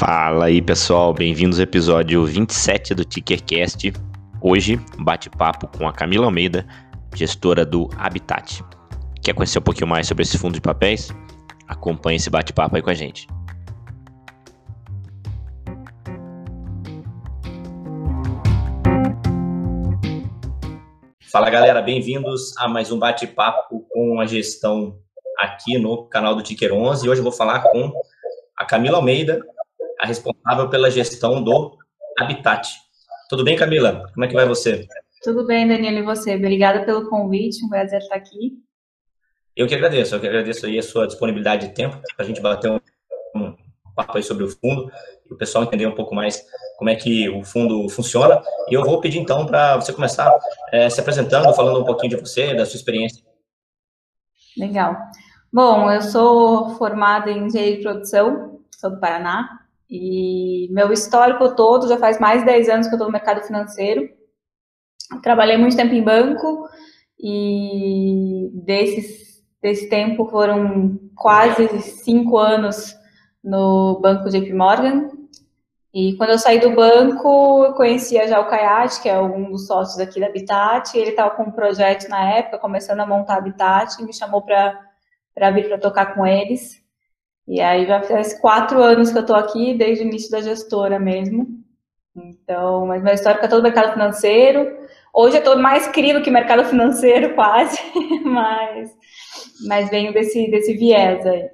[0.00, 3.92] Fala aí pessoal, bem-vindos ao episódio 27 do Tickercast.
[4.40, 6.66] Hoje, bate-papo com a Camila Almeida,
[7.14, 8.64] gestora do Habitat.
[9.22, 11.10] Quer conhecer um pouquinho mais sobre esse fundo de papéis?
[11.68, 13.28] Acompanhe esse bate-papo aí com a gente.
[21.30, 24.96] Fala galera, bem-vindos a mais um bate-papo com a gestão
[25.38, 27.04] aqui no canal do Ticker 11.
[27.04, 27.92] E hoje eu vou falar com
[28.56, 29.42] a Camila Almeida,
[30.00, 31.76] a responsável pela gestão do
[32.18, 32.68] Habitat.
[33.28, 34.10] Tudo bem, Camila?
[34.14, 34.88] Como é que vai você?
[35.22, 36.34] Tudo bem, Daniela, e você?
[36.34, 38.58] Obrigada pelo convite, um prazer estar aqui.
[39.54, 42.40] Eu que agradeço, eu que agradeço aí a sua disponibilidade de tempo para a gente
[42.40, 42.80] bater um,
[43.36, 43.54] um
[43.94, 44.90] papo aí sobre o fundo
[45.28, 46.42] e o pessoal entender um pouco mais
[46.78, 48.42] como é que o fundo funciona.
[48.70, 50.34] E eu vou pedir então para você começar
[50.72, 53.22] é, se apresentando, falando um pouquinho de você, da sua experiência.
[54.56, 54.96] Legal.
[55.52, 61.88] Bom, eu sou formada em engenharia de produção, sou do Paraná, e meu histórico todo
[61.88, 64.08] já faz mais de 10 anos que eu estou no mercado financeiro.
[65.22, 66.68] Trabalhei muito tempo em banco
[67.18, 72.94] e desses, desse tempo foram quase cinco anos
[73.42, 75.10] no banco JP Morgan.
[75.92, 79.66] E quando eu saí do banco, eu conhecia já o Kayat, que é um dos
[79.66, 80.96] sócios aqui da Habitat.
[80.96, 84.40] Ele estava com um projeto na época, começando a montar a Habitat, e me chamou
[84.42, 86.79] para vir para tocar com eles.
[87.50, 91.00] E aí já faz quatro anos que eu estou aqui, desde o início da gestora
[91.00, 91.48] mesmo.
[92.14, 94.86] Então, mas minha história é todo mercado financeiro.
[95.12, 97.76] Hoje eu estou mais crio que mercado financeiro, quase,
[98.24, 98.96] mas,
[99.66, 101.50] mas venho desse, desse viés aí.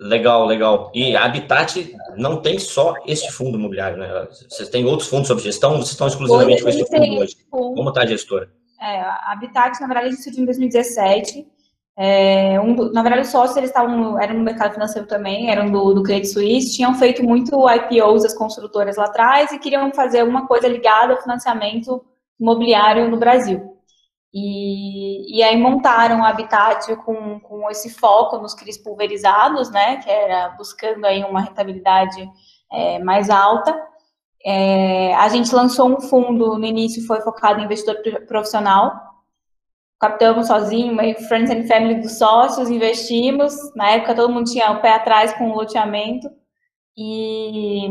[0.00, 0.90] Legal, legal.
[0.92, 4.26] E a Habitat não tem só este fundo imobiliário, né?
[4.28, 7.36] Vocês têm outros fundos sob gestão, vocês estão exclusivamente hoje com esse fundo hoje?
[7.48, 8.50] Como está a gestora?
[8.80, 11.53] É, a Habitat, na verdade, surgiu em 2017.
[11.96, 15.94] É, um, na verdade, os sócios eles estavam eram no mercado financeiro também, eram do,
[15.94, 20.46] do Credit Suisse, tinham feito muito IPOs as construtoras lá atrás e queriam fazer alguma
[20.46, 22.04] coisa ligada ao financiamento
[22.38, 23.74] imobiliário no Brasil.
[24.32, 30.10] E, e aí montaram a Habitat com, com esse foco nos CRIs pulverizados, né, que
[30.10, 32.28] era buscando aí uma rentabilidade
[32.72, 33.80] é, mais alta.
[34.44, 39.13] É, a gente lançou um fundo, no início foi focado em investidor profissional,
[40.04, 43.54] captamos sozinho, meio friends and family dos sócios, investimos.
[43.74, 46.28] Na época todo mundo tinha o pé atrás com o loteamento.
[46.96, 47.88] E,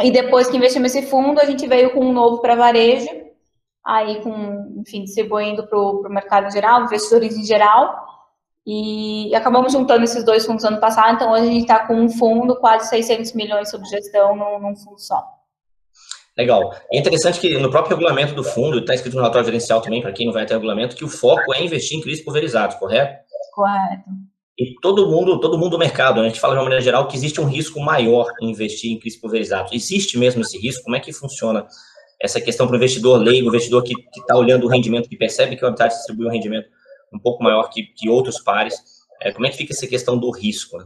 [0.00, 3.08] e depois que investimos esse fundo, a gente veio com um novo para varejo,
[3.84, 8.06] aí com, enfim, distribuindo para o mercado geral, investidores em geral.
[8.64, 12.08] E acabamos juntando esses dois fundos ano passado, então hoje a gente está com um
[12.08, 15.39] fundo, quase 600 milhões sob gestão num, num fundo só.
[16.36, 16.74] Legal.
[16.90, 20.12] É interessante que no próprio regulamento do fundo, está escrito no relatório gerencial também, para
[20.12, 23.24] quem não vai ter regulamento, que o foco é investir em CRIs pulverizados, correto?
[23.52, 24.04] Correto.
[24.58, 26.26] E todo mundo, todo mundo do mercado, né?
[26.26, 28.98] a gente fala de uma maneira geral que existe um risco maior em investir em
[28.98, 29.72] CRIs pulverizados.
[29.72, 30.84] Existe mesmo esse risco?
[30.84, 31.66] Como é que funciona
[32.22, 35.56] essa questão para o investidor leigo, o investidor que está olhando o rendimento, que percebe
[35.56, 36.68] que o Habitat distribui um rendimento
[37.12, 38.74] um pouco maior que, que outros pares?
[39.20, 40.78] É, como é que fica essa questão do risco?
[40.78, 40.84] Né?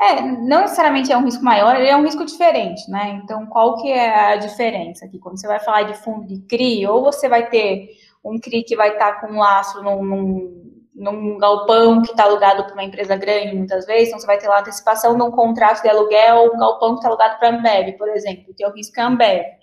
[0.00, 3.20] É, não necessariamente é um risco maior, ele é um risco diferente, né?
[3.22, 5.18] Então, qual que é a diferença aqui?
[5.18, 7.90] Quando você vai falar de fundo de CRI, ou você vai ter
[8.24, 12.64] um CRI que vai estar com um laço num, num, num galpão que está alugado
[12.64, 15.82] para uma empresa grande, muitas vezes, então você vai ter lá antecipação de um contrato
[15.82, 18.72] de aluguel, um galpão que está alugado para a Ambev, por exemplo, que é o
[18.72, 19.59] risco é Ambev.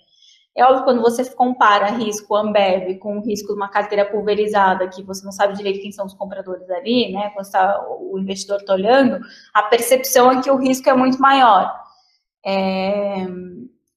[0.58, 5.04] É óbvio quando você compara risco Ambev com o risco de uma carteira pulverizada, que
[5.04, 7.30] você não sabe direito quem são os compradores ali, né?
[7.30, 9.20] Quando tá, o investidor está olhando,
[9.54, 11.72] a percepção é que o risco é muito maior.
[12.44, 13.24] É,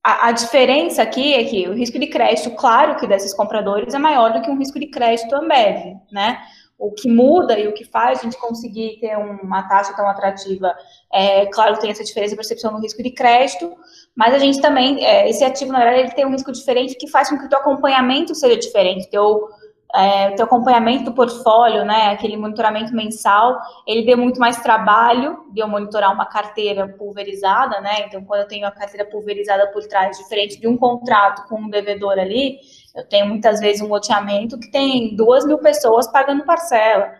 [0.03, 3.99] a, a, diferença aqui é que o risco de crédito, claro que desses compradores, é
[3.99, 6.39] maior do que um risco de crédito Ambev, né?
[6.81, 10.75] O que muda e o que faz a gente conseguir ter uma taxa tão atrativa,
[11.13, 13.71] é claro tem essa diferença de percepção no risco de crédito,
[14.15, 17.07] mas a gente também, é, esse ativo, na verdade, ele tem um risco diferente que
[17.07, 19.47] faz com que o teu acompanhamento seja diferente, teu,
[19.93, 25.61] é, teu acompanhamento do portfólio, né, aquele monitoramento mensal, ele dê muito mais trabalho de
[25.61, 30.17] eu monitorar uma carteira pulverizada, né, então quando eu tenho a carteira pulverizada por trás,
[30.17, 32.59] diferente de um contrato com um devedor ali,
[32.95, 37.13] eu tenho muitas vezes um loteamento que tem duas mil pessoas pagando parcela.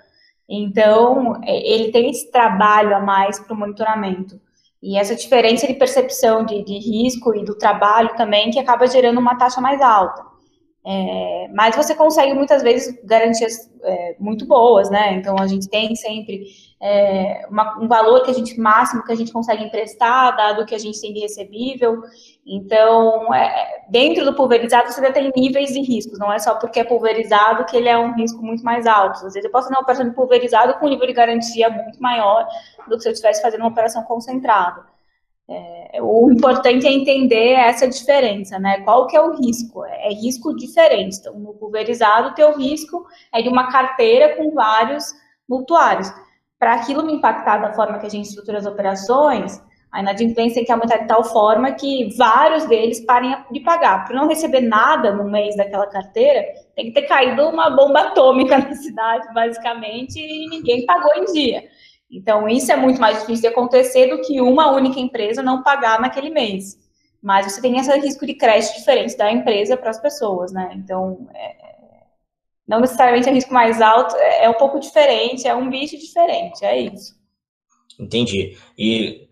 [0.48, 4.40] Então, é, ele tem esse trabalho a mais para o monitoramento.
[4.84, 9.20] E essa diferença de percepção de, de, risco e do trabalho também que acaba gerando
[9.20, 10.26] uma taxa mais alta.
[10.86, 15.14] É, mas você consegue muitas vezes garantias é, muito boas, né?
[15.14, 16.48] Então a gente tem sempre
[16.82, 20.74] é, uma, um valor que a gente máximo que a gente consegue emprestar, dado que
[20.74, 22.02] a gente tem de recebível.
[22.46, 26.80] Então, é, dentro do pulverizado, você ainda tem níveis de riscos, não é só porque
[26.80, 29.18] é pulverizado que ele é um risco muito mais alto.
[29.18, 32.02] Às vezes eu posso ter uma operação de pulverizado com um nível de garantia muito
[32.02, 32.48] maior
[32.88, 34.84] do que se eu estivesse fazendo uma operação concentrada.
[35.48, 38.80] É, o importante é entender essa diferença, né?
[38.82, 39.86] Qual que é o risco?
[39.86, 41.18] É, é risco diferente.
[41.20, 45.14] Então, no pulverizado, o teu risco é de uma carteira com vários
[45.48, 46.12] mutuários.
[46.62, 49.60] Para aquilo me impactar da forma que a gente estrutura as operações,
[49.92, 54.06] a inadimplência tem que aumentar de tal forma que vários deles parem de pagar.
[54.06, 58.60] Para não receber nada no mês daquela carteira, tem que ter caído uma bomba atômica
[58.62, 61.64] na cidade, basicamente, e ninguém pagou em dia.
[62.12, 66.00] Então, isso é muito mais difícil de acontecer do que uma única empresa não pagar
[66.00, 66.78] naquele mês.
[67.20, 70.74] Mas você tem esse risco de crédito diferente da empresa para as pessoas, né?
[70.76, 71.71] Então, é,
[72.72, 76.64] não necessariamente é risco mais alto, é, é um pouco diferente, é um bicho diferente,
[76.64, 77.14] é isso.
[78.00, 78.58] Entendi.
[78.78, 79.28] E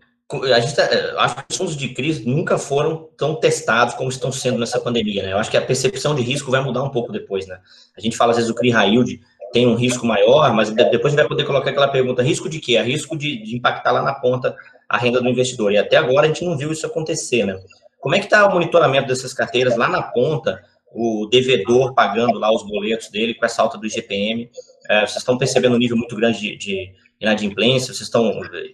[0.54, 4.30] a gente tá, acho que os fundos de crise nunca foram tão testados como estão
[4.30, 5.32] sendo nessa pandemia, né?
[5.32, 7.58] Eu acho que a percepção de risco vai mudar um pouco depois, né?
[7.96, 9.18] A gente fala às vezes o CRI Yield
[9.54, 12.60] tem um risco maior, mas depois a gente vai poder colocar aquela pergunta, risco de
[12.60, 12.76] quê?
[12.76, 14.54] É risco de, de impactar lá na ponta
[14.86, 15.72] a renda do investidor.
[15.72, 17.58] E até agora a gente não viu isso acontecer, né?
[17.98, 22.52] Como é que está o monitoramento dessas carteiras lá na ponta, o devedor pagando lá
[22.52, 24.50] os boletos dele com essa alta do IGPM?
[24.88, 27.94] É, vocês estão percebendo um nível muito grande de, de inadimplência?
[27.94, 28.72] Vocês estão eh,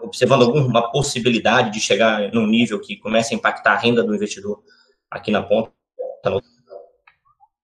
[0.00, 4.62] observando alguma possibilidade de chegar num nível que comece a impactar a renda do investidor
[5.10, 5.72] aqui na ponta?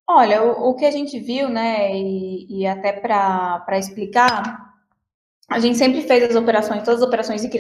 [0.10, 4.71] Olha, o, o que a gente viu, né, e, e até para explicar,
[5.52, 7.60] a gente sempre fez as operações, todas as operações de que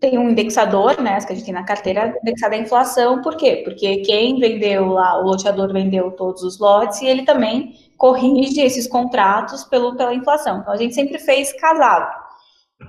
[0.00, 3.36] tem um indexador, né, as que a gente tem na carteira, indexada à inflação, por
[3.36, 3.60] quê?
[3.62, 8.88] Porque quem vendeu lá, o loteador vendeu todos os lotes e ele também corrige esses
[8.88, 10.60] contratos pelo, pela inflação.
[10.60, 12.10] Então, a gente sempre fez casado.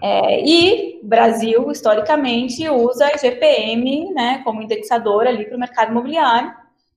[0.01, 6.51] É, e Brasil, historicamente, usa a IGPM né, como indexador ali para o mercado imobiliário.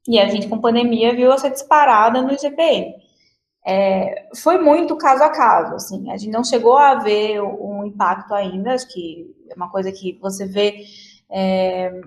[0.08, 2.94] E a gente, com pandemia, viu essa disparada no IGPM.
[3.68, 8.32] É, foi muito caso a caso, assim, a gente não chegou a ver um impacto
[8.32, 10.84] ainda, acho que é uma coisa que você vê
[11.28, 12.00] é,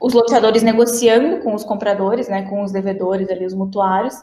[0.00, 4.20] os loteadores negociando com os compradores, né, com os devedores ali, os mutuários,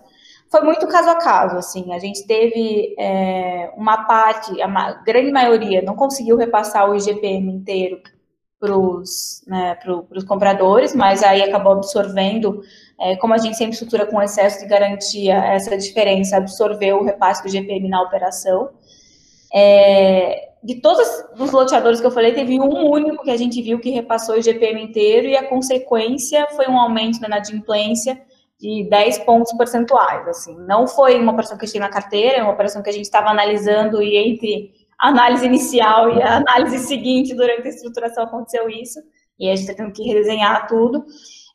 [0.51, 5.81] foi muito caso a caso, assim, a gente teve é, uma parte, a grande maioria
[5.81, 8.01] não conseguiu repassar o IGPM inteiro
[8.59, 9.77] para os né,
[10.27, 12.62] compradores, mas aí acabou absorvendo,
[13.00, 17.42] é, como a gente sempre estrutura com excesso de garantia, essa diferença absorveu o repasse
[17.42, 18.72] do IGPM na operação.
[19.54, 21.07] É, de todos
[21.40, 24.40] os loteadores que eu falei, teve um único que a gente viu que repassou o
[24.40, 28.22] IGPM inteiro e a consequência foi um aumento da inadimplência
[28.60, 30.57] de 10 pontos percentuais, assim.
[30.68, 33.06] Não foi uma operação que a gente na carteira, é uma operação que a gente
[33.06, 38.69] estava analisando e entre a análise inicial e a análise seguinte durante a estruturação aconteceu
[38.69, 39.00] isso,
[39.40, 41.06] e a gente está tendo que redesenhar tudo.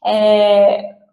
[0.03, 1.04] É,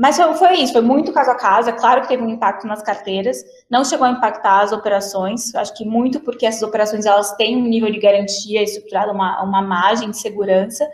[0.00, 1.68] mas foi isso, foi muito caso a caso.
[1.68, 5.54] É claro que teve um impacto nas carteiras, não chegou a impactar as operações.
[5.54, 9.60] Acho que muito porque essas operações elas têm um nível de garantia estruturado, uma, uma
[9.60, 10.88] margem de segurança.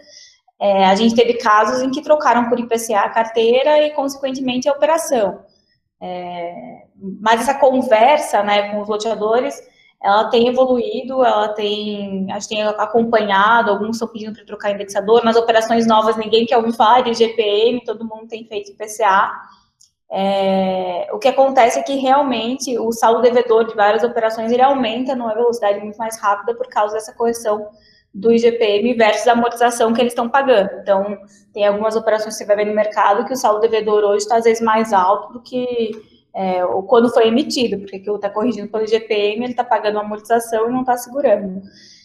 [0.59, 4.73] É, a gente teve casos em que trocaram por IPCA a carteira e, consequentemente, a
[4.73, 5.39] operação.
[6.01, 6.83] É,
[7.21, 9.63] mas essa conversa né, com os loteadores,
[10.03, 15.25] ela tem evoluído, ela tem, a gente tem acompanhado, alguns estão pedindo para trocar indexador,
[15.25, 19.33] nas operações novas ninguém quer ouvir falar de GPM, todo mundo tem feito IPCA.
[20.09, 25.17] É, o que acontece é que realmente o saldo devedor de várias operações ele aumenta
[25.17, 27.69] numa velocidade muito mais rápida por causa dessa correção
[28.15, 30.71] do IGPM versus a amortização que eles estão pagando.
[30.81, 31.19] Então,
[31.53, 34.37] tem algumas operações que você vai ver no mercado que o saldo devedor hoje está
[34.37, 35.91] às vezes mais alto do que
[36.37, 40.05] é, ou quando foi emitido, porque aquilo está corrigindo pelo IGPM, ele está pagando uma
[40.05, 41.63] amortização e não está segurando.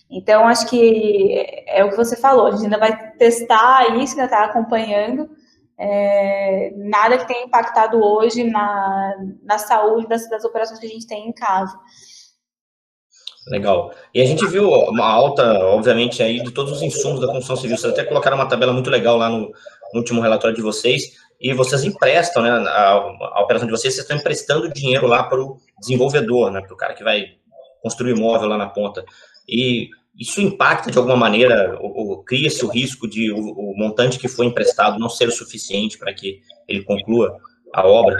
[0.10, 4.14] Então, acho que é, é o que você falou, a gente ainda vai testar isso,
[4.14, 5.30] ainda está acompanhando.
[5.78, 11.08] É, nada que tenha impactado hoje na, na saúde das, das operações que a gente
[11.08, 11.78] tem em casa.
[13.48, 13.92] Legal.
[14.14, 17.78] E a gente viu uma alta, obviamente, aí de todos os insumos da construção civil.
[17.78, 19.52] Vocês até colocaram uma tabela muito legal lá no,
[19.94, 21.20] no último relatório de vocês.
[21.42, 22.50] E vocês emprestam, né?
[22.52, 26.62] A, a operação de vocês, vocês estão emprestando dinheiro lá para o desenvolvedor, né?
[26.62, 27.34] Para o cara que vai
[27.82, 29.04] construir imóvel lá na ponta.
[29.50, 31.80] E isso impacta de alguma maneira,
[32.28, 36.14] cria-se o risco de o, o montante que foi emprestado não ser o suficiente para
[36.14, 37.36] que ele conclua
[37.74, 38.18] a obra?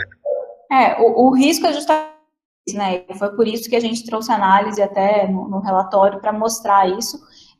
[0.70, 2.12] É, o, o risco é justamente
[2.74, 3.04] né?
[3.18, 7.18] Foi por isso que a gente trouxe análise até no, no relatório para mostrar isso.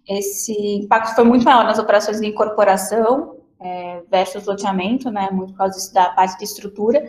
[0.09, 5.29] Esse impacto foi muito maior nas operações de incorporação é, versus loteamento, né?
[5.31, 7.03] Muito por causa da parte de estrutura.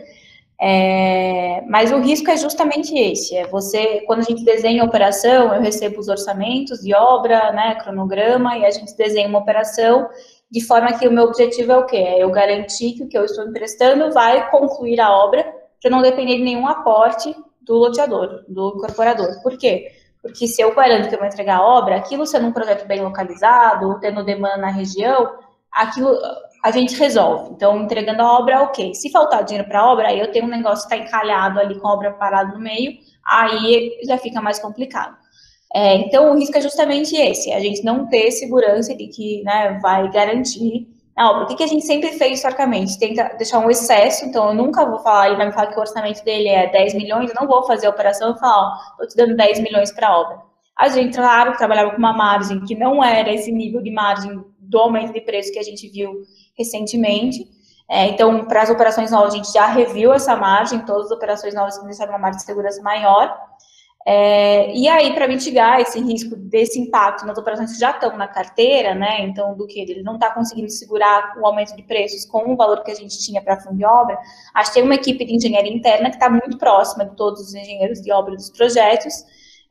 [0.60, 5.52] É, mas o risco é justamente esse, é você, quando a gente desenha a operação,
[5.52, 10.08] eu recebo os orçamentos de obra, né, cronograma, e a gente desenha uma operação
[10.50, 11.96] de forma que o meu objetivo é o quê?
[11.96, 15.44] É eu garantir que o que eu estou emprestando vai concluir a obra
[15.82, 19.42] para não depender de nenhum aporte do loteador, do incorporador.
[19.42, 19.90] Por quê?
[20.22, 23.02] Porque se eu garanto que eu vou entregar a obra, aquilo sendo um projeto bem
[23.02, 25.32] localizado, tendo demanda na região,
[25.74, 26.16] aquilo
[26.64, 27.50] a gente resolve.
[27.52, 28.94] Então, entregando a obra, ok.
[28.94, 31.78] Se faltar dinheiro para a obra, aí eu tenho um negócio que está encalhado ali
[31.78, 32.92] com a obra parada no meio,
[33.26, 35.14] aí já fica mais complicado.
[35.74, 39.78] É, então, o risco é justamente esse, a gente não ter segurança de que né,
[39.82, 41.44] vai garantir a obra.
[41.44, 42.98] O que, que a gente sempre fez historicamente?
[42.98, 45.80] Tenta deixar um excesso, então eu nunca vou falar, ele vai me falar que o
[45.80, 49.16] orçamento dele é 10 milhões, eu não vou fazer a operação e falar, estou te
[49.16, 50.38] dando 10 milhões para a obra.
[50.78, 54.78] A gente, claro, trabalhava com uma margem que não era esse nível de margem do
[54.78, 56.22] aumento de preço que a gente viu
[56.56, 57.46] recentemente.
[57.88, 61.54] É, então, para as operações novas, a gente já reviu essa margem, todas as operações
[61.54, 63.38] novas que deixaram uma margem de segurança maior.
[64.06, 68.28] É, e aí, para mitigar esse risco desse impacto nas operações que já estão na
[68.28, 69.22] carteira, né?
[69.22, 72.82] Então, do que ele não está conseguindo segurar o aumento de preços com o valor
[72.82, 74.18] que a gente tinha para fundo de obra,
[74.54, 77.54] acho que tem uma equipe de engenharia interna que está muito próxima de todos os
[77.54, 79.24] engenheiros de obra dos projetos,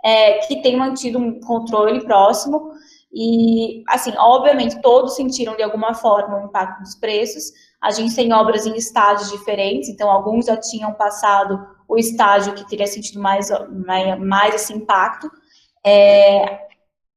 [0.04, 2.73] é, que tem mantido um controle próximo.
[3.14, 7.52] E, assim, obviamente, todos sentiram de alguma forma o impacto dos preços.
[7.80, 12.68] A gente tem obras em estágios diferentes, então, alguns já tinham passado o estágio que
[12.68, 13.50] teria sentido mais,
[13.86, 15.30] mais, mais esse impacto.
[15.86, 16.60] É,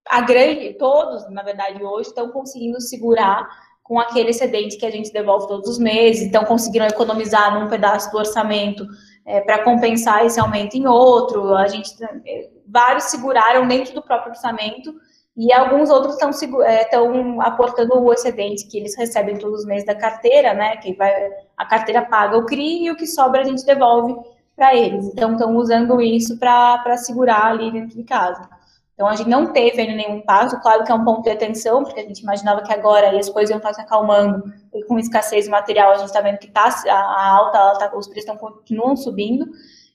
[0.06, 3.48] a grande, todos, na verdade, hoje estão conseguindo segurar
[3.82, 8.10] com aquele excedente que a gente devolve todos os meses, então conseguiram economizar num pedaço
[8.10, 8.84] do orçamento
[9.24, 11.54] é, para compensar esse aumento em outro.
[11.54, 11.90] A gente
[12.26, 14.92] é, vários seguraram dentro do próprio orçamento
[15.36, 19.84] e alguns outros estão estão é, aportando o excedente que eles recebem todos os meses
[19.84, 20.76] da carteira, né?
[20.78, 21.12] Que vai
[21.56, 24.16] a carteira paga o CRI e o que sobra a gente devolve
[24.56, 25.06] para eles.
[25.08, 28.48] Então, estão usando isso para segurar ali dentro de casa.
[28.94, 30.58] Então, a gente não teve ainda nenhum impacto.
[30.60, 33.50] Claro que é um ponto de atenção, porque a gente imaginava que agora as coisas
[33.50, 34.42] iam estar se acalmando
[34.74, 38.06] e com escassez de material, a gente está vendo que tá, a alta, tá, os
[38.06, 39.44] preços estão, continuam subindo.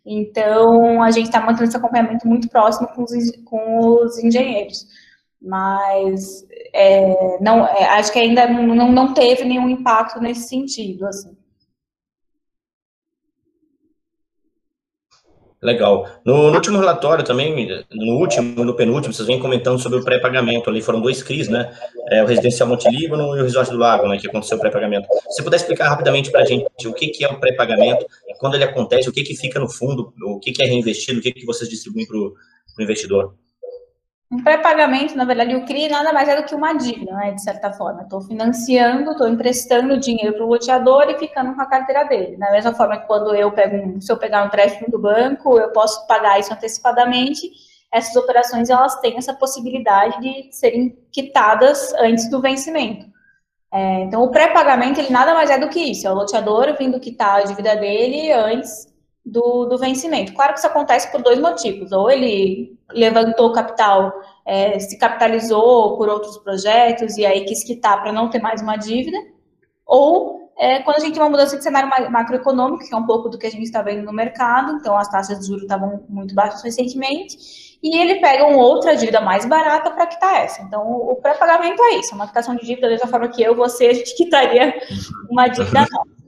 [0.06, 3.12] Então, a gente está mantendo esse acompanhamento muito próximo com os,
[3.46, 4.86] com os engenheiros.
[5.42, 11.08] Mas é, não, é, acho que ainda não, não teve nenhum impacto nesse sentido.
[11.08, 11.36] Assim.
[15.62, 16.10] Legal.
[16.26, 20.70] No, no, último relatório também, no último, no penúltimo, vocês vêm comentando sobre o pré-pagamento
[20.70, 21.72] ali, foram dois CRIs, né?
[22.10, 25.08] É, o Residencial Monte Líbano e o Resort do Lago, né, que aconteceu o pré-pagamento.
[25.30, 28.08] Se você puder explicar rapidamente para a gente o que, que é o pré-pagamento,
[28.40, 31.22] quando ele acontece, o que, que fica no fundo, o que, que é reinvestido, o
[31.22, 32.34] que, que vocês distribuem para o
[32.80, 33.36] investidor?
[34.32, 37.44] Um pré-pagamento, na verdade, o CRI nada mais é do que uma dívida, né, de
[37.44, 38.04] certa forma.
[38.04, 42.38] Estou financiando, estou emprestando dinheiro para o loteador e ficando com a carteira dele.
[42.38, 45.60] Da mesma forma que quando eu pego, um, se eu pegar um empréstimo do banco,
[45.60, 47.42] eu posso pagar isso antecipadamente.
[47.92, 53.06] Essas operações, elas têm essa possibilidade de serem quitadas antes do vencimento.
[53.74, 56.08] É, então, o pré-pagamento, ele nada mais é do que isso.
[56.08, 58.91] É o loteador vindo quitar a dívida dele antes
[59.26, 60.34] do, do vencimento.
[60.34, 61.92] Claro que isso acontece por dois motivos.
[61.92, 64.12] Ou ele levantou capital,
[64.46, 68.76] é, se capitalizou por outros projetos e aí quis quitar para não ter mais uma
[68.76, 69.18] dívida,
[69.86, 73.30] ou é, quando a gente tem uma mudança de cenário macroeconômico, que é um pouco
[73.30, 76.36] do que a gente está vendo no mercado, então as taxas de juros estavam muito
[76.36, 80.62] baixas recentemente, e ele pega uma outra dívida mais barata para quitar essa.
[80.62, 83.56] Então, o pré-pagamento é isso, é uma quitação de dívida, da mesma forma que eu,
[83.56, 84.76] você, a gente quitaria
[85.30, 86.12] uma dívida nova.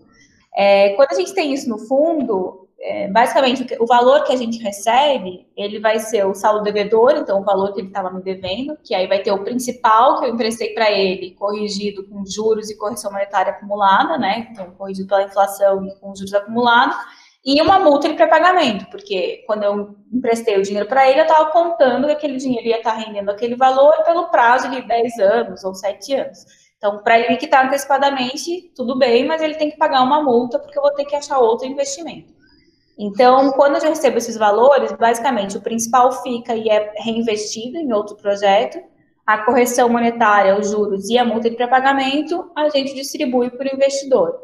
[0.55, 4.61] É, quando a gente tem isso no fundo, é, basicamente, o valor que a gente
[4.61, 8.77] recebe, ele vai ser o saldo devedor, então o valor que ele estava me devendo,
[8.83, 12.77] que aí vai ter o principal que eu emprestei para ele, corrigido com juros e
[12.77, 14.49] correção monetária acumulada, né?
[14.51, 16.97] Então, corrigido pela inflação e com juros acumulados,
[17.45, 21.51] e uma multa de pré-pagamento, porque quando eu emprestei o dinheiro para ele, eu estava
[21.51, 25.63] contando que aquele dinheiro ia estar tá rendendo aquele valor pelo prazo de 10 anos
[25.63, 26.39] ou 7 anos.
[26.77, 30.77] Então, para ele quitar antecipadamente, tudo bem, mas ele tem que pagar uma multa, porque
[30.77, 32.42] eu vou ter que achar outro investimento.
[32.97, 38.15] Então, quando eu recebo esses valores, basicamente o principal fica e é reinvestido em outro
[38.15, 38.79] projeto,
[39.25, 43.75] a correção monetária, os juros e a multa de pré-pagamento, a gente distribui para o
[43.75, 44.37] investidor.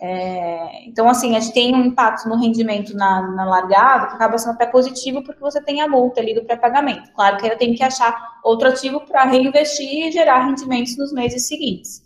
[0.00, 4.36] É, então, assim, a gente tem um impacto no rendimento na, na largada que acaba
[4.36, 7.12] sendo até positivo porque você tem a multa ali do pré-pagamento.
[7.12, 11.46] Claro que eu tenho que achar outro ativo para reinvestir e gerar rendimentos nos meses
[11.46, 12.02] seguintes.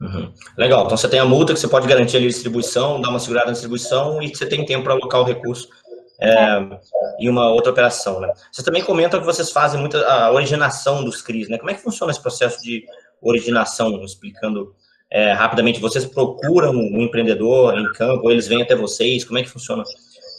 [0.00, 0.32] Uhum.
[0.56, 3.18] Legal, então você tem a multa que você pode garantir ali a distribuição, dar uma
[3.18, 5.68] segurada na distribuição e você tem tempo para alocar o recurso
[6.20, 6.60] é,
[7.20, 8.32] em uma outra operação, né?
[8.50, 11.58] Vocês também comentam que vocês fazem muita a originação dos CRIs, né?
[11.58, 12.84] Como é que funciona esse processo de
[13.20, 14.72] originação, explicando
[15.10, 19.24] é, rapidamente, vocês procuram um empreendedor em campo, ou eles vêm até vocês?
[19.24, 19.82] Como é que funciona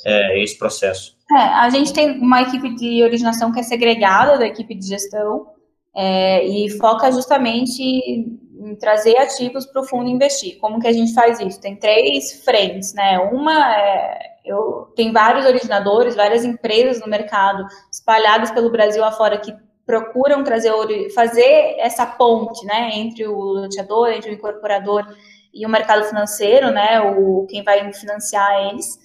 [0.06, 1.18] é, esse processo?
[1.32, 5.48] É, a gente tem uma equipe de originação que é segregada da equipe de gestão
[5.96, 10.58] é, e foca justamente em trazer ativos para o fundo investir.
[10.60, 11.62] Como que a gente faz isso?
[11.62, 13.18] Tem três frentes, né?
[13.20, 19.54] Uma é, eu tem vários originadores, várias empresas no mercado espalhadas pelo Brasil afora que
[19.86, 20.72] procuram trazer
[21.16, 25.04] fazer essa ponte, né, entre o loteador, entre o incorporador
[25.52, 29.00] e o mercado financeiro, né, o quem vai financiar eles.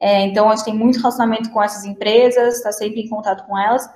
[0.00, 3.58] É, então a gente tem muito relacionamento com essas empresas, está sempre em contato com
[3.58, 3.88] elas.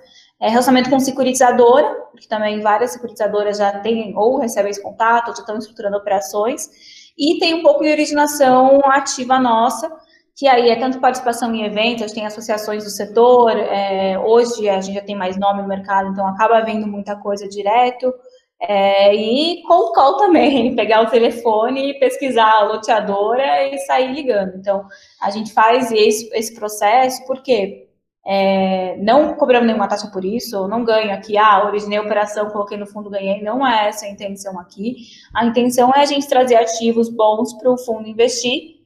[0.42, 5.36] É, relacionamento com securitizadora, porque também várias securitizadoras já têm ou recebem esse contato, ou
[5.36, 6.68] já estão estruturando operações.
[7.16, 9.88] E tem um pouco de originação ativa nossa,
[10.34, 14.68] que aí é tanto participação em eventos, a gente tem associações do setor, é, hoje
[14.68, 18.12] a gente já tem mais nome no mercado, então acaba vendo muita coisa direto,
[18.60, 24.56] é, e cold call também, pegar o telefone e pesquisar a loteadora e sair ligando.
[24.56, 24.84] Então,
[25.20, 27.91] a gente faz esse, esse processo, porque
[28.24, 32.78] é, não cobramos nenhuma taxa por isso, não ganho aqui, ah, originei a operação, coloquei
[32.78, 34.96] no fundo, ganhei, não é essa a intenção aqui.
[35.34, 38.82] A intenção é a gente trazer ativos bons para o fundo investir,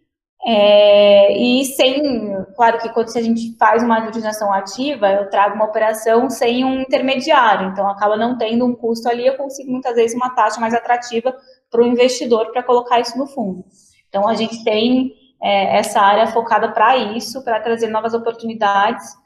[0.49, 5.65] é, e sem, claro que quando a gente faz uma utilização ativa, eu trago uma
[5.65, 10.17] operação sem um intermediário, então acaba não tendo um custo ali, eu consigo muitas vezes
[10.17, 11.35] uma taxa mais atrativa
[11.69, 13.65] para o investidor para colocar isso no fundo.
[14.09, 19.17] Então a gente tem é, essa área focada para isso, para trazer novas oportunidades,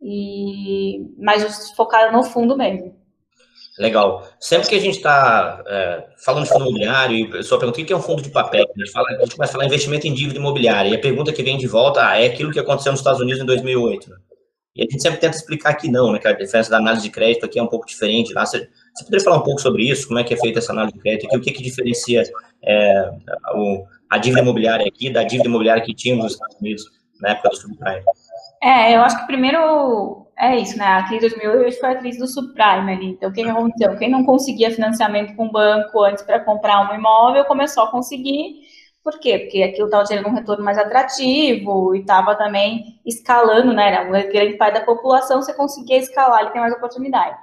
[0.00, 2.96] e mais focada no fundo mesmo.
[3.78, 4.28] Legal.
[4.40, 7.84] Sempre que a gente está é, falando de fundo imobiliário, e a pessoa pergunta o
[7.84, 10.06] que é um fundo de papel, a gente, fala, a gente começa a falar investimento
[10.06, 12.90] em dívida imobiliária, e a pergunta que vem de volta ah, é aquilo que aconteceu
[12.90, 14.10] nos Estados Unidos em 2008.
[14.10, 14.16] Né?
[14.74, 17.10] E a gente sempre tenta explicar que não, né, que a diferença da análise de
[17.10, 18.32] crédito aqui é um pouco diferente.
[18.32, 20.72] Lá, você, você poderia falar um pouco sobre isso, como é que é feita essa
[20.72, 22.22] análise de crédito aqui, o que, que diferencia
[22.64, 23.10] é,
[24.10, 26.84] a dívida imobiliária aqui da dívida imobiliária que tínhamos nos Estados Unidos
[27.20, 28.02] na época do subprime?
[28.62, 30.86] É, eu acho que primeiro é isso, né?
[30.86, 33.06] A crise de 2008 foi a crise do subprime ali.
[33.10, 33.96] Então, o que aconteceu?
[33.98, 38.60] Quem não conseguia financiamento com o banco antes para comprar um imóvel começou a conseguir.
[39.02, 39.38] Por quê?
[39.38, 43.88] Porque aquilo estava gerando um retorno mais atrativo e estava também escalando, né?
[43.88, 47.36] Era um grande parte da população, você conseguia escalar, ele tem mais oportunidade.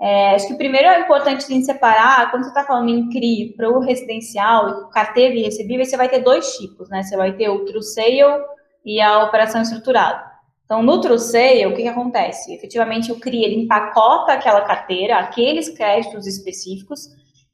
[0.00, 3.54] É, acho que primeiro é importante a gente separar, quando você está falando em CRI
[3.54, 7.02] para o residencial, carteira e recebível, você vai ter dois tipos, né?
[7.02, 8.42] Você vai ter o true sale
[8.84, 10.29] e a operação estruturada.
[10.70, 12.54] Então, no True Sale, o que, que acontece?
[12.54, 17.08] Efetivamente, o CRI ele empacota aquela carteira, aqueles créditos específicos,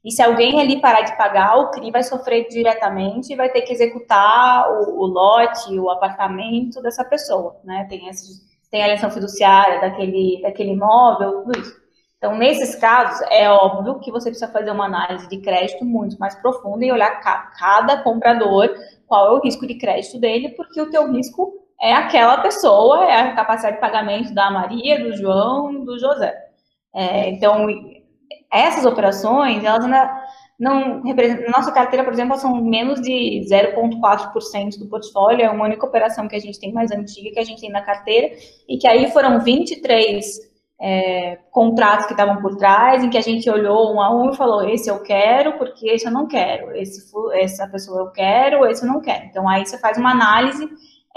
[0.05, 3.61] e se alguém ali parar de pagar, o CRI vai sofrer diretamente e vai ter
[3.61, 7.87] que executar o, o lote, o apartamento dessa pessoa, né?
[7.89, 11.73] Tem, esse, tem a eleição fiduciária daquele, daquele imóvel, tudo isso.
[12.19, 16.35] Então, nesses casos, é óbvio que você precisa fazer uma análise de crédito muito mais
[16.35, 17.19] profunda e olhar
[17.57, 18.69] cada comprador,
[19.07, 23.21] qual é o risco de crédito dele, porque o teu risco é aquela pessoa, é
[23.21, 26.35] a capacidade de pagamento da Maria, do João, do José.
[26.93, 27.67] É, então,
[28.51, 30.23] essas operações, elas ainda
[30.59, 35.85] não representam, nossa carteira, por exemplo, são menos de 0,4% do portfólio, é uma única
[35.85, 38.35] operação que a gente tem mais antiga que a gente tem na carteira,
[38.67, 40.25] e que aí foram 23
[40.79, 44.35] é, contratos que estavam por trás, em que a gente olhou um a um e
[44.35, 48.83] falou, esse eu quero, porque esse eu não quero, esse, essa pessoa eu quero, esse
[48.83, 49.25] eu não quero.
[49.25, 50.67] Então, aí você faz uma análise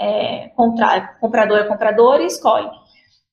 [0.01, 2.69] é, contra, comprador é comprador e escolhe.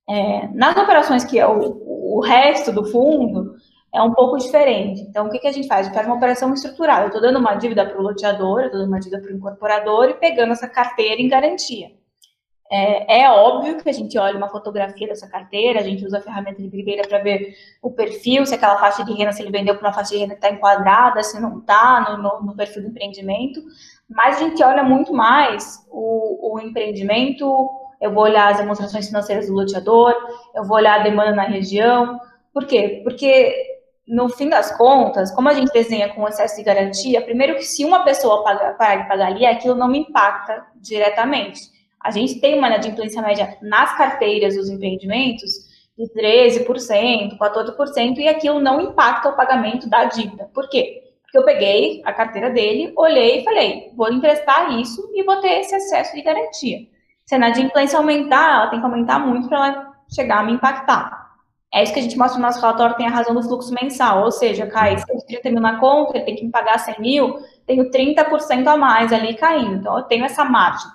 [0.08, 3.54] É, nas operações que é o, o resto do fundo,
[3.94, 5.00] é um pouco diferente.
[5.02, 5.80] Então, o que, que a gente faz?
[5.80, 7.04] A gente faz uma operação estruturada.
[7.04, 10.10] Eu estou dando uma dívida para o loteador, estou dando uma dívida para o incorporador
[10.10, 11.90] e pegando essa carteira em garantia.
[12.70, 16.20] É, é, óbvio que a gente olha uma fotografia dessa carteira, a gente usa a
[16.20, 19.74] ferramenta de Data para ver o perfil, se aquela faixa de renda, se ele vendeu
[19.74, 22.82] para uma faixa de renda que está enquadrada, se não está no, no, no, perfil
[22.82, 23.62] do empreendimento.
[24.08, 27.68] Mas a gente olha muito mais o, o empreendimento,
[28.00, 30.14] eu vou olhar as demonstrações financeiras do loteador,
[30.54, 32.18] eu vou olhar a demanda na região.
[32.52, 33.00] Por quê?
[33.04, 33.54] Porque
[34.06, 37.84] no fim das contas, como a gente desenha com excesso de garantia, primeiro que se
[37.84, 41.60] uma pessoa parar de pagar ali, aquilo não me impacta diretamente.
[42.00, 45.68] A gente tem uma inadimplência média nas carteiras dos empreendimentos
[45.98, 50.48] de 13%, 14%, e aquilo não impacta o pagamento da dívida.
[50.54, 51.02] Por quê?
[51.28, 55.60] Porque eu peguei a carteira dele, olhei e falei, vou emprestar isso e vou ter
[55.60, 56.78] esse excesso de garantia.
[57.26, 61.28] Se a inadimplência aumentar, ela tem que aumentar muito para ela chegar a me impactar.
[61.72, 64.24] É isso que a gente mostra no nosso relatório, tem a razão do fluxo mensal,
[64.24, 67.90] ou seja, cai 130 mil na conta, ele tem que me pagar 100 mil, tenho
[67.90, 70.90] 30% a mais ali caindo, então eu tenho essa margem.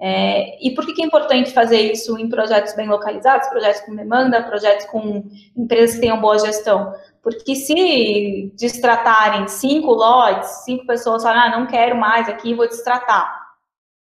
[0.00, 3.94] É, e por que, que é importante fazer isso em projetos bem localizados, projetos com
[3.94, 5.22] demanda, projetos com
[5.56, 6.92] empresas que tenham boa gestão?
[7.22, 13.40] Porque se destratarem cinco lotes, cinco pessoas falarem, ah, não quero mais aqui, vou destratar.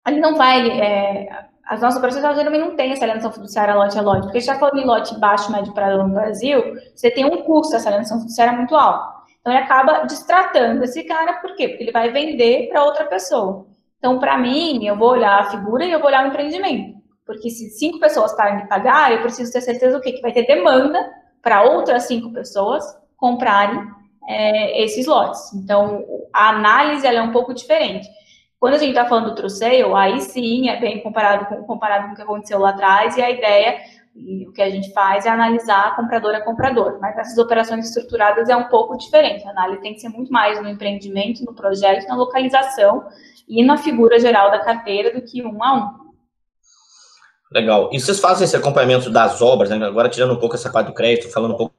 [0.06, 4.02] Ele não vai, é, as nossas operações geralmente não têm essa alienação fiduciária lote a
[4.02, 6.62] lote, porque já falando em lote baixo, médio prazo no Brasil,
[6.94, 9.14] você tem um custo dessa alienação fiduciária muito alto.
[9.40, 11.68] Então ele acaba destratando esse cara, por quê?
[11.68, 13.66] Porque ele vai vender para outra pessoa.
[13.98, 16.94] Então, para mim, eu vou olhar a figura e eu vou olhar o empreendimento.
[17.26, 20.12] Porque se cinco pessoas parem de pagar, eu preciso ter certeza do quê?
[20.12, 20.98] Que vai ter demanda
[21.44, 22.82] para outras cinco pessoas
[23.16, 23.86] comprarem
[24.26, 25.52] é, esses lotes.
[25.52, 26.02] Então,
[26.32, 28.08] a análise ela é um pouco diferente.
[28.58, 32.06] Quando a gente está falando do true sale, aí sim é bem comparado com, comparado
[32.06, 33.78] com o que aconteceu lá atrás, e a ideia,
[34.16, 36.98] e o que a gente faz é analisar comprador a comprador.
[36.98, 39.46] Mas essas operações estruturadas é um pouco diferente.
[39.46, 43.04] A análise tem que ser muito mais no empreendimento, no projeto, na localização
[43.46, 46.04] e na figura geral da carteira do que um a um.
[47.52, 47.90] Legal.
[47.92, 49.84] E vocês fazem esse acompanhamento das obras, né?
[49.84, 51.74] agora tirando um pouco essa parte do crédito, falando um pouco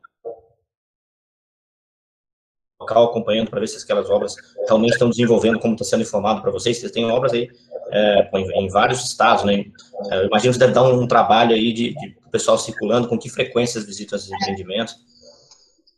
[2.79, 4.35] local acompanhando para ver se aquelas obras
[4.67, 6.77] realmente estão desenvolvendo como está sendo informado para vocês.
[6.77, 7.49] Vocês têm obras aí
[7.91, 9.65] é, em, vários estados, né?
[10.11, 13.81] É, imagino que deve dar um, trabalho aí de, de pessoal circulando, com que frequência
[13.81, 14.95] visitam esses empreendimentos.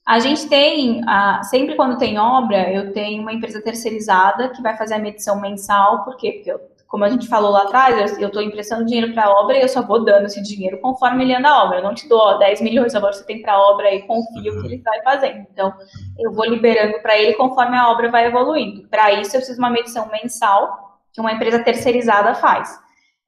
[0.06, 1.01] A gente tem,
[1.49, 6.06] sempre quando tem obra, eu tenho uma empresa terceirizada que vai fazer a medição mensal,
[6.06, 6.32] por quê?
[6.32, 9.58] Porque eu como a gente falou lá atrás, eu estou emprestando dinheiro para a obra
[9.58, 11.80] e eu só vou dando esse dinheiro conforme ele anda a obra.
[11.80, 14.54] Eu não te dou ó, 10 milhões, agora você tem para a obra e confio
[14.54, 14.62] uhum.
[14.62, 15.45] que ele vai fazendo.
[15.52, 15.73] Então,
[16.17, 18.88] eu vou liberando para ele conforme a obra vai evoluindo.
[18.88, 22.80] Para isso, eu preciso de uma medição mensal que uma empresa terceirizada faz.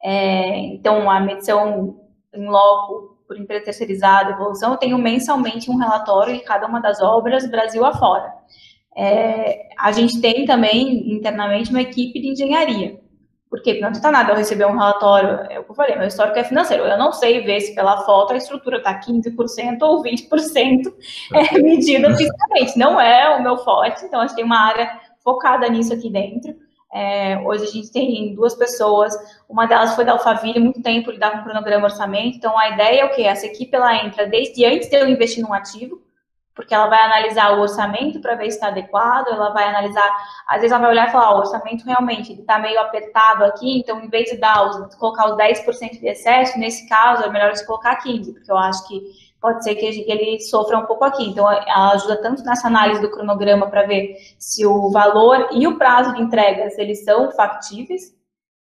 [0.02, 2.00] É, então, a medição
[2.34, 7.02] em loco por empresa terceirizada, evolução, eu tenho mensalmente um relatório de cada uma das
[7.02, 8.34] obras, Brasil afora.
[8.96, 13.00] É, a gente tem também internamente uma equipe de engenharia.
[13.50, 16.38] Porque não adianta nada eu receber um relatório, é o que eu falei, meu histórico
[16.38, 16.84] é financeiro.
[16.84, 20.94] Eu não sei ver se pela foto a estrutura está 15% ou 20%
[21.34, 22.78] é, medida fiscalmente.
[22.78, 26.56] Não é o meu forte, então a gente tem uma área focada nisso aqui dentro.
[26.94, 29.14] É, hoje a gente tem duas pessoas,
[29.48, 32.38] uma delas foi da Alphaville, muito tempo lidar com cronograma orçamento.
[32.38, 33.24] Então a ideia é o quê?
[33.24, 36.02] Essa equipe ela entra desde antes de eu investir num ativo,
[36.60, 40.14] porque ela vai analisar o orçamento para ver se está adequado, ela vai analisar,
[40.46, 43.98] às vezes ela vai olhar e falar, o orçamento realmente está meio apertado aqui, então
[44.02, 47.66] em vez de dar os, colocar os 10% de excesso, nesse caso é melhor você
[47.66, 49.02] colocar 15%, porque eu acho que
[49.40, 51.30] pode ser que ele sofra um pouco aqui.
[51.30, 55.78] Então, ela ajuda tanto nessa análise do cronograma para ver se o valor e o
[55.78, 58.14] prazo de entregas eles são factíveis,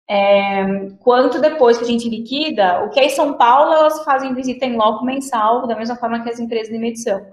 [0.06, 4.34] é, quanto depois que a gente liquida, o que é em São Paulo, elas fazem
[4.34, 7.26] visita em loco mensal, da mesma forma que as empresas de medição.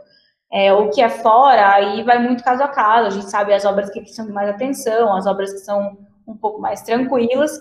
[0.56, 3.08] É, o que é fora, aí vai muito caso a caso.
[3.08, 6.34] A gente sabe as obras que precisam de mais atenção, as obras que são um
[6.34, 7.52] pouco mais tranquilas,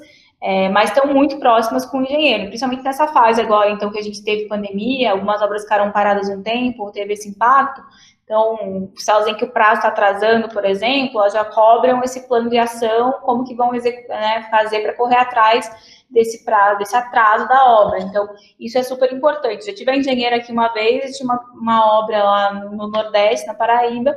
[0.40, 4.02] é, mas estão muito próximas com o engenheiro, principalmente nessa fase agora, então, que a
[4.02, 7.83] gente teve pandemia, algumas obras ficaram paradas um tempo, teve esse impacto.
[8.22, 12.48] Então, se elas que o prazo está atrasando, por exemplo, elas já cobram esse plano
[12.48, 15.68] de ação, como que vão né, fazer para correr atrás
[16.14, 17.98] desse prazo, desse atraso da obra.
[18.00, 18.27] Então,
[18.59, 19.66] isso é super importante.
[19.66, 23.55] Já tive a engenheira aqui uma vez, tinha uma, uma obra lá no Nordeste, na
[23.55, 24.16] Paraíba,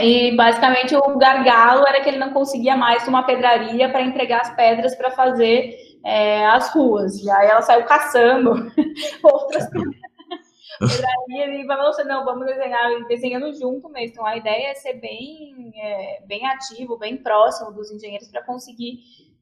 [0.00, 4.54] e basicamente o gargalo era que ele não conseguia mais uma pedraria para entregar as
[4.56, 7.22] pedras para fazer é, as ruas.
[7.22, 8.50] E aí ela saiu caçando
[9.22, 9.68] outras
[10.78, 14.12] pedrarias e falou assim, não, vamos desenhar, desenhando junto mesmo.
[14.12, 18.98] Então a ideia é ser bem, é, bem ativo, bem próximo dos engenheiros para conseguir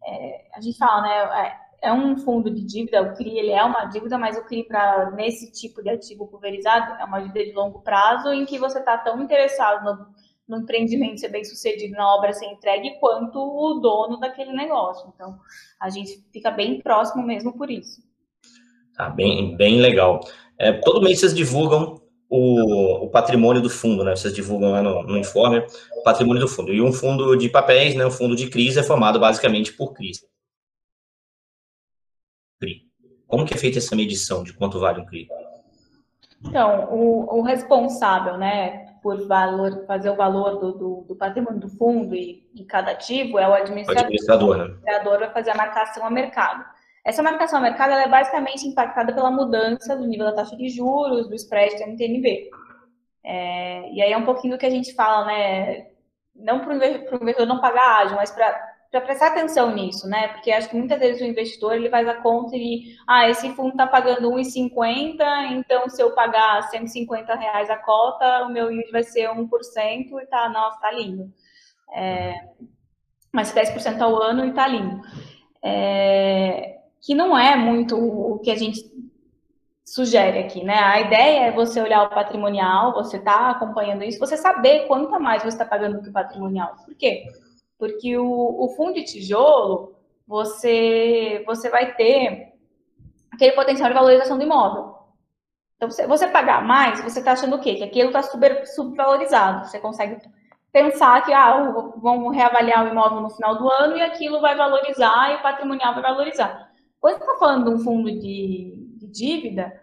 [0.07, 1.47] é, a gente fala, né,
[1.81, 4.65] é, é um fundo de dívida, o CRI ele é uma dívida, mas o CRI
[4.65, 8.79] para nesse tipo de ativo pulverizado é uma dívida de longo prazo em que você
[8.79, 10.07] está tão interessado no,
[10.49, 15.13] no, empreendimento ser bem sucedido, na obra ser entregue, quanto o dono daquele negócio.
[15.15, 15.39] Então,
[15.81, 18.01] a gente fica bem próximo mesmo por isso.
[18.97, 20.21] Tá, bem, bem legal.
[20.59, 22.02] É, todo mês vocês divulgam
[22.35, 24.17] o, o, patrimônio do fundo, né?
[24.17, 25.67] Vocês divulgam lá no, no, informe
[25.99, 26.73] o patrimônio do fundo.
[26.73, 28.07] E um fundo de papéis, né?
[28.07, 30.25] Um fundo de CRIs é formado basicamente por CRIs.
[32.59, 32.87] CRI.
[33.27, 35.29] Como que é feita essa medição de quanto vale um CRI?
[36.43, 41.69] Então, o, o responsável, né, por valor, fazer o valor do, do, do patrimônio do
[41.69, 44.03] fundo e de cada ativo é o administrador.
[44.03, 44.65] O administrador, né?
[44.65, 46.65] O administrador vai fazer a marcação a mercado.
[47.05, 51.29] Essa marcação a mercado é basicamente impactada pela mudança do nível da taxa de juros,
[51.29, 52.49] do spread do NTNB.
[53.25, 55.89] É, e aí é um pouquinho do que a gente fala, né?
[56.35, 60.29] Não para o investidor não pagar ágio, mas para prestar atenção nisso, né?
[60.29, 63.71] Porque acho que muitas vezes o investidor ele faz a conta e, ah, esse fundo
[63.71, 69.03] está pagando 1,50, então se eu pagar 150 reais a cota, o meu yield vai
[69.03, 71.33] ser 1% e tá, nossa, tá lindo.
[71.95, 72.35] É,
[73.33, 75.01] mas 10% ao ano e tá lindo.
[75.63, 78.81] É, que não é muito o que a gente
[79.85, 80.79] sugere aqui, né?
[80.79, 85.19] A ideia é você olhar o patrimonial, você está acompanhando isso, você saber quanto a
[85.19, 86.77] mais você está pagando do que o patrimonial.
[86.85, 87.25] Por quê?
[87.77, 92.55] Porque o, o fundo de tijolo, você, você vai ter
[93.33, 94.95] aquele potencial de valorização do imóvel.
[95.77, 97.75] Então, você, você pagar mais, você está achando o quê?
[97.75, 99.67] Que aquilo está subvalorizado.
[99.67, 100.17] Você consegue
[100.71, 105.33] pensar que ah, vamos reavaliar o imóvel no final do ano e aquilo vai valorizar
[105.33, 106.72] e o patrimonial vai valorizar.
[107.03, 109.83] Quando você está falando de um fundo de, de dívida,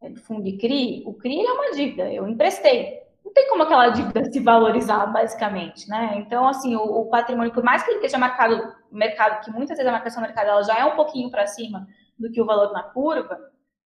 [0.00, 3.02] é, de fundo de CRI, o CRI é uma dívida, eu emprestei.
[3.22, 6.14] Não tem como aquela dívida se valorizar, basicamente, né?
[6.16, 9.86] Então, assim, o, o patrimônio, por mais que ele esteja marcado mercado, que muitas vezes
[9.86, 11.86] a marcação do mercado ela já é um pouquinho para cima
[12.18, 13.38] do que o valor na curva,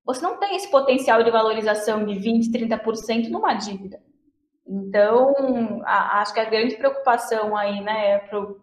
[0.05, 4.01] você não tem esse potencial de valorização de 20%, 30% numa dívida.
[4.65, 8.63] Então, a, acho que a grande preocupação aí, né, pro,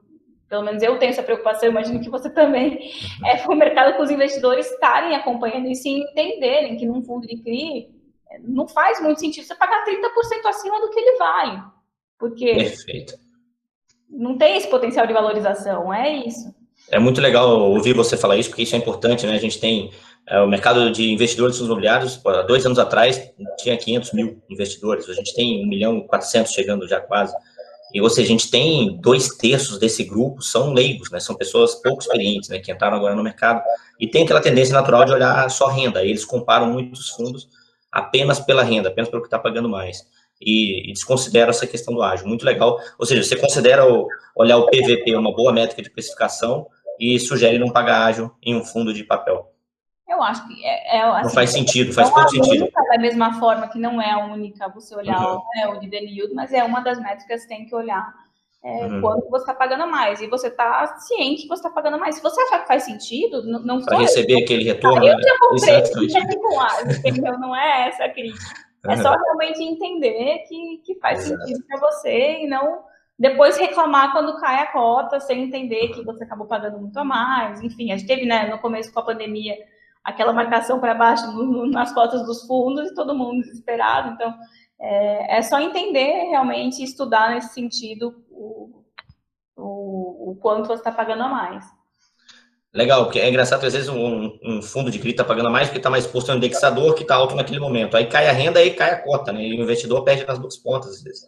[0.49, 2.91] pelo menos eu tenho essa preocupação, imagino que você também,
[3.25, 7.41] é o mercado com os investidores estarem acompanhando isso e entenderem que num fundo de
[7.41, 7.87] CRI
[8.43, 11.61] não faz muito sentido você pagar 30% acima do que ele vale.
[12.17, 13.13] Porque Perfeito.
[14.09, 16.53] não tem esse potencial de valorização, é isso.
[16.91, 19.35] É muito legal ouvir você falar isso, porque isso é importante, né?
[19.35, 19.91] A gente tem
[20.27, 25.07] é, o mercado de investidores de imobiliários, há dois anos atrás, tinha 500 mil investidores,
[25.07, 27.35] a gente tem 1 milhão e 400 chegando já quase.
[27.93, 31.19] E, ou seja, a gente tem dois terços desse grupo são leigos, né?
[31.19, 32.59] São pessoas pouco experientes, né?
[32.59, 33.61] Que entraram agora no mercado
[33.99, 36.03] e tem aquela tendência natural de olhar só renda.
[36.05, 37.49] Eles comparam muitos fundos
[37.91, 40.05] apenas pela renda, apenas pelo que está pagando mais.
[40.39, 42.27] E, e desconsideram essa questão do ágio.
[42.27, 42.79] Muito legal.
[42.97, 46.67] Ou seja, você considera o, olhar o PVP uma boa métrica de precificação
[46.99, 49.38] e sugere não pagar ágio em um fundo de papel.
[50.19, 52.69] Eu acho que é, é assim, não faz sentido, faz pouco sentido.
[52.71, 55.41] Da mesma forma que não é a única você olhar uhum.
[55.55, 58.13] né, o dividend yield, mas é uma das métricas que tem que olhar
[58.63, 59.01] é, uhum.
[59.01, 60.21] quando você está pagando mais.
[60.21, 62.15] E você está ciente que você está pagando mais.
[62.15, 64.39] Se você achar que faz sentido, não, não Para receber eu.
[64.39, 65.07] aquele retorno.
[65.07, 67.39] eu já comprei, entendeu?
[67.39, 68.69] Não é essa a crítica.
[68.87, 71.41] É só realmente entender que, que faz Exato.
[71.41, 72.83] sentido para você e não
[73.19, 77.61] depois reclamar quando cai a cota, sem entender que você acabou pagando muito a mais.
[77.61, 79.57] Enfim, a gente teve, né, no começo com a pandemia,
[80.09, 84.13] aquela marcação para baixo no, no, nas cotas dos fundos e todo mundo desesperado.
[84.13, 84.33] Então,
[84.81, 88.83] é, é só entender realmente, estudar nesse sentido o,
[89.55, 91.65] o, o quanto você está pagando a mais.
[92.73, 95.79] Legal, porque é engraçado às vezes um, um fundo de CRI está pagando mais porque
[95.79, 97.97] está mais exposto ao indexador que está alto naquele momento.
[97.97, 99.43] Aí cai a renda, aí cai a cota, né?
[99.43, 101.25] E o investidor perde nas duas pontas, às vezes,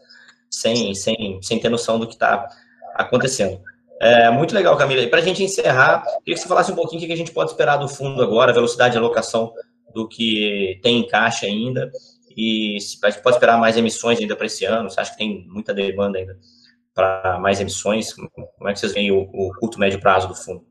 [0.49, 2.47] sem, sem, sem ter noção do que está
[2.95, 3.59] acontecendo.
[4.01, 4.99] É, muito legal, Camila.
[5.03, 7.31] E para a gente encerrar, queria que você falasse um pouquinho o que a gente
[7.31, 9.53] pode esperar do fundo agora, velocidade de alocação
[9.93, 11.91] do que tem em caixa ainda,
[12.35, 15.17] e se a gente pode esperar mais emissões ainda para esse ano, você acha que
[15.19, 16.35] tem muita demanda ainda
[16.95, 18.11] para mais emissões?
[18.13, 20.65] Como é que vocês veem o, o curto médio prazo do fundo?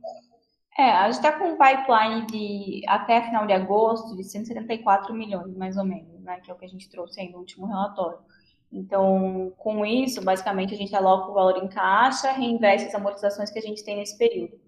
[0.76, 5.54] É, a gente está com um pipeline de até final de agosto de 174 milhões,
[5.56, 6.40] mais ou menos, né?
[6.40, 8.18] Que é o que a gente trouxe aí no último relatório.
[8.72, 13.58] Então, com isso, basicamente, a gente aloca o valor em caixa, reinveste as amortizações que
[13.58, 14.58] a gente tem nesse período.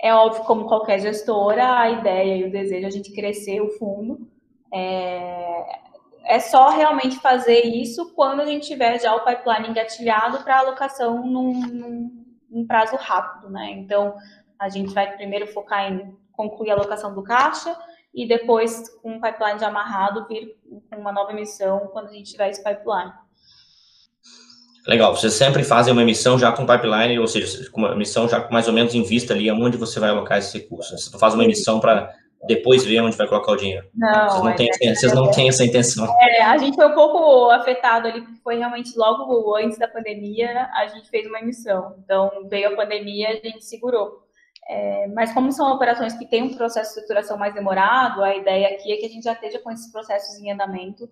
[0.00, 3.70] É óbvio, como qualquer gestora, a ideia e o desejo é a gente crescer o
[3.78, 4.28] fundo.
[4.72, 5.80] É,
[6.24, 11.24] é só realmente fazer isso quando a gente tiver já o pipeline engatilhado para alocação
[11.24, 13.70] num, num, num, prazo rápido, né?
[13.70, 14.14] Então,
[14.58, 17.74] a gente vai primeiro focar em concluir a alocação do caixa
[18.12, 20.58] e depois, com o pipeline já amarrado, vir
[20.90, 23.12] com uma nova emissão quando a gente tiver esse pipeline.
[24.86, 28.48] Legal, vocês sempre fazem uma emissão já com pipeline, ou seja, com uma emissão já
[28.50, 30.96] mais ou menos em vista ali, aonde você vai alocar esse recurso.
[30.96, 32.12] Você não faz uma emissão para
[32.46, 33.88] depois ver onde vai colocar o dinheiro.
[33.92, 36.06] Não, vocês não, têm, é, vocês não têm essa intenção.
[36.20, 40.70] É, a gente foi um pouco afetado ali, porque foi realmente logo antes da pandemia,
[40.72, 41.96] a gente fez uma emissão.
[42.04, 44.24] Então, veio a pandemia, a gente segurou.
[44.68, 48.68] É, mas como são operações que têm um processo de estruturação mais demorado, a ideia
[48.68, 51.08] aqui é que a gente já esteja com esses processos em andamento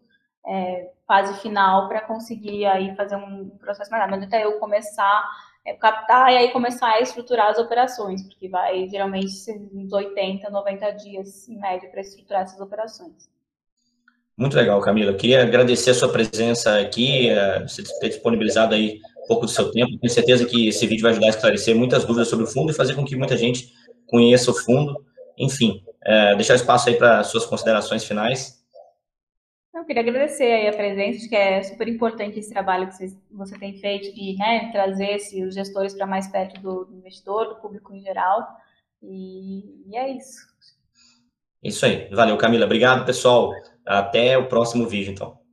[0.47, 4.25] é, fase final para conseguir aí fazer um processo mais rápido.
[4.25, 5.25] Até eu começar
[5.67, 9.33] é, captar e aí começar a estruturar as operações, porque vai geralmente
[9.73, 13.33] uns 80, 90 dias em média para estruturar essas operações.
[14.37, 15.15] Muito legal, Camila.
[15.15, 19.71] Queria agradecer a sua presença aqui, é, você ter disponibilizado aí um pouco do seu
[19.71, 19.97] tempo.
[19.99, 22.75] Tenho certeza que esse vídeo vai ajudar a esclarecer muitas dúvidas sobre o fundo e
[22.75, 23.73] fazer com que muita gente
[24.07, 25.03] conheça o fundo.
[25.39, 28.64] Enfim, é, deixar espaço aí para suas considerações finais.
[29.87, 33.79] Queria agradecer aí a presença, acho que é super importante esse trabalho que você tem
[33.79, 35.17] feito de né, trazer
[35.47, 38.47] os gestores para mais perto do, do, investidor, do público em geral.
[39.03, 40.47] E, e é isso.
[41.63, 42.09] Isso aí.
[42.11, 42.65] Valeu, Camila.
[42.65, 43.53] Obrigado, pessoal.
[43.87, 45.44] Até o próximo vídeo, então.